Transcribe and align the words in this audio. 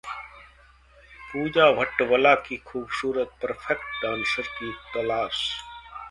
पूजा 1.33 1.69
भट्ट 1.71 2.01
बला 2.11 2.33
की 2.47 2.57
खूबसूरत 2.65 3.35
पर्फेक्ट 3.41 4.03
डांसर 4.03 4.47
की 4.57 4.71
तलाश 4.95 5.43